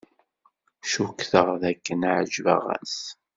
[0.91, 2.95] Cukkteɣ dakken ɛejbeɣ-as.